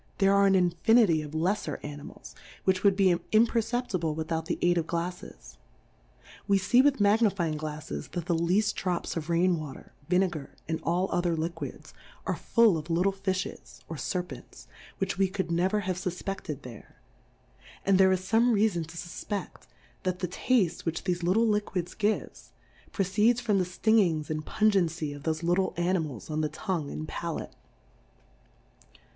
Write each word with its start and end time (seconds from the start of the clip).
there 0.17 0.33
are 0.33 0.47
an 0.47 0.55
infinity 0.55 1.21
of 1.21 1.33
lefler 1.35 1.77
Animals, 1.85 2.33
which 2.63 2.83
would 2.83 2.95
be 2.95 3.11
im 3.11 3.45
perceptible, 3.45 4.15
without 4.15 4.47
the 4.47 4.57
aid 4.63 4.75
of 4.79 4.87
GlalTes. 4.87 5.57
We 6.47 6.57
fee 6.57 6.81
with 6.81 6.99
Magnifying 6.99 7.55
GlalTes 7.55 8.09
that 8.13 8.25
the 8.25 8.33
leaft 8.35 8.73
Drops 8.73 9.15
of 9.15 9.29
Rain 9.29 9.59
Water, 9.59 9.93
Vine 10.09 10.27
gar, 10.27 10.55
and 10.67 10.79
all 10.81 11.07
other 11.11 11.37
Liquids, 11.37 11.93
are 12.25 12.35
full 12.35 12.79
of 12.79 12.89
little 12.89 13.11
Fillies, 13.11 13.81
or 13.87 13.95
Serpents, 13.95 14.67
which 14.97 15.19
we 15.19 15.27
could 15.27 15.51
never 15.51 15.81
have 15.81 15.97
fufpefted 15.97 16.63
there; 16.63 16.99
and 17.85 17.99
there 17.99 18.11
is 18.11 18.21
fome 18.21 18.53
Reafon 18.53 18.87
to 18.87 18.97
fufpeft, 18.97 19.67
that 20.01 20.17
the 20.17 20.27
Taftes 20.27 20.83
which 20.83 21.03
thefe 21.03 21.21
little 21.21 21.45
Liquids 21.47 21.93
gives, 21.93 22.53
proceeds 22.91 23.39
from 23.39 23.59
the 23.59 23.65
Stingings 23.65 24.31
and 24.31 24.43
Pungency 24.47 25.13
of 25.13 25.21
thofe 25.21 25.43
little 25.43 25.75
Animals 25.77 26.31
on 26.31 26.41
the 26.41 26.49
Tongue 26.49 26.89
and 26.89 27.07
Palate. 27.07 27.53